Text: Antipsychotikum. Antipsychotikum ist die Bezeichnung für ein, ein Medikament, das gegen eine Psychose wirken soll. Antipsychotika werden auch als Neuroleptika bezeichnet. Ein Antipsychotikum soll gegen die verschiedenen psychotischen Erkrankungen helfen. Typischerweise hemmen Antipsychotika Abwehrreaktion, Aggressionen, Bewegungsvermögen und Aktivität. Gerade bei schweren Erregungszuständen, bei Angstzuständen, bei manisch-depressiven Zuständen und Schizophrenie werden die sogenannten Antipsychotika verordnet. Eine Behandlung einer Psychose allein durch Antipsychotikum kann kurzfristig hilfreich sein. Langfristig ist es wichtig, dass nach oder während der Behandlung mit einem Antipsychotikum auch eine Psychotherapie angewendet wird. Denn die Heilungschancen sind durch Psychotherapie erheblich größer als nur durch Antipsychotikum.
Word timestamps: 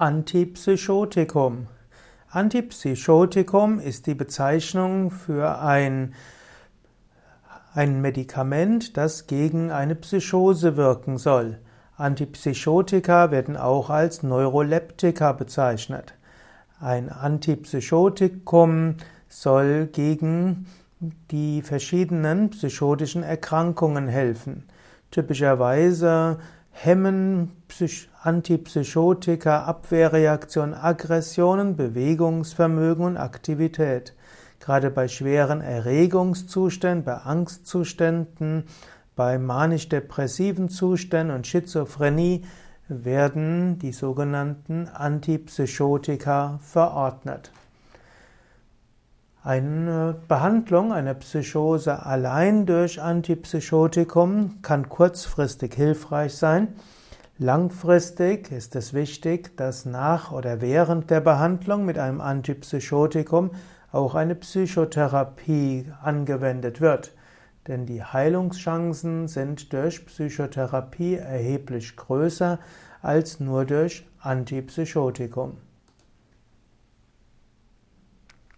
Antipsychotikum. 0.00 1.66
Antipsychotikum 2.30 3.80
ist 3.80 4.06
die 4.06 4.14
Bezeichnung 4.14 5.10
für 5.10 5.58
ein, 5.58 6.14
ein 7.74 8.00
Medikament, 8.00 8.96
das 8.96 9.26
gegen 9.26 9.70
eine 9.70 9.94
Psychose 9.96 10.78
wirken 10.78 11.18
soll. 11.18 11.58
Antipsychotika 11.98 13.30
werden 13.30 13.58
auch 13.58 13.90
als 13.90 14.22
Neuroleptika 14.22 15.32
bezeichnet. 15.32 16.14
Ein 16.80 17.10
Antipsychotikum 17.10 18.94
soll 19.28 19.86
gegen 19.92 20.66
die 21.30 21.60
verschiedenen 21.60 22.48
psychotischen 22.48 23.22
Erkrankungen 23.22 24.08
helfen. 24.08 24.64
Typischerweise 25.10 26.38
hemmen 26.70 27.52
Antipsychotika 28.22 29.64
Abwehrreaktion, 29.64 30.74
Aggressionen, 30.74 31.74
Bewegungsvermögen 31.74 33.04
und 33.06 33.16
Aktivität. 33.16 34.14
Gerade 34.58 34.90
bei 34.90 35.08
schweren 35.08 35.62
Erregungszuständen, 35.62 37.02
bei 37.02 37.14
Angstzuständen, 37.14 38.64
bei 39.16 39.38
manisch-depressiven 39.38 40.68
Zuständen 40.68 41.34
und 41.34 41.46
Schizophrenie 41.46 42.44
werden 42.88 43.78
die 43.78 43.92
sogenannten 43.92 44.88
Antipsychotika 44.88 46.58
verordnet. 46.60 47.52
Eine 49.42 50.16
Behandlung 50.28 50.92
einer 50.92 51.14
Psychose 51.14 52.04
allein 52.04 52.66
durch 52.66 53.00
Antipsychotikum 53.00 54.60
kann 54.60 54.90
kurzfristig 54.90 55.74
hilfreich 55.74 56.34
sein. 56.34 56.74
Langfristig 57.42 58.52
ist 58.52 58.76
es 58.76 58.92
wichtig, 58.92 59.56
dass 59.56 59.86
nach 59.86 60.30
oder 60.30 60.60
während 60.60 61.08
der 61.08 61.22
Behandlung 61.22 61.86
mit 61.86 61.96
einem 61.96 62.20
Antipsychotikum 62.20 63.52
auch 63.92 64.14
eine 64.14 64.34
Psychotherapie 64.34 65.90
angewendet 66.02 66.82
wird. 66.82 67.14
Denn 67.66 67.86
die 67.86 68.04
Heilungschancen 68.04 69.26
sind 69.26 69.72
durch 69.72 70.04
Psychotherapie 70.04 71.14
erheblich 71.14 71.96
größer 71.96 72.58
als 73.00 73.40
nur 73.40 73.64
durch 73.64 74.06
Antipsychotikum. 74.20 75.56